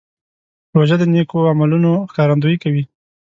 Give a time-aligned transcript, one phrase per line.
[0.75, 2.83] روژه د نیکو عملونو ښکارندویي کوي.